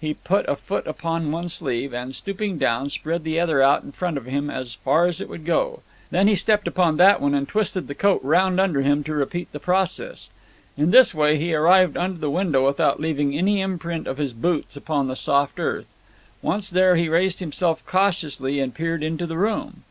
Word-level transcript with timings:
He 0.00 0.14
put 0.14 0.48
a 0.48 0.56
foot 0.56 0.84
upon 0.88 1.30
one 1.30 1.48
sleeve, 1.48 1.94
and, 1.94 2.12
stooping 2.12 2.58
down, 2.58 2.90
spread 2.90 3.22
the 3.22 3.38
other 3.38 3.62
out 3.62 3.84
in 3.84 3.92
front 3.92 4.16
of 4.16 4.24
him 4.24 4.50
as 4.50 4.74
far 4.74 5.06
as 5.06 5.20
it 5.20 5.28
would 5.28 5.44
go. 5.44 5.82
Then 6.10 6.26
he 6.26 6.34
stepped 6.34 6.66
upon 6.66 6.96
that 6.96 7.20
one 7.20 7.36
and 7.36 7.46
twisted 7.46 7.86
the 7.86 7.94
coat 7.94 8.18
round 8.24 8.58
under 8.58 8.80
him 8.80 9.04
to 9.04 9.14
repeat 9.14 9.46
the 9.52 9.60
process. 9.60 10.28
In 10.76 10.90
this 10.90 11.14
way 11.14 11.38
he 11.38 11.54
arrived 11.54 11.96
under 11.96 12.18
the 12.18 12.32
window 12.32 12.66
without 12.66 12.98
leaving 12.98 13.38
any 13.38 13.60
imprint 13.60 14.08
of 14.08 14.18
his 14.18 14.32
boots 14.32 14.76
upon 14.76 15.06
the 15.06 15.14
soft 15.14 15.60
earth. 15.60 15.86
Once 16.42 16.68
there 16.68 16.96
he 16.96 17.08
raised 17.08 17.38
himself 17.38 17.86
cautiously 17.86 18.58
and 18.58 18.74
peered 18.74 19.04
into 19.04 19.24
the 19.24 19.38
room. 19.38 19.84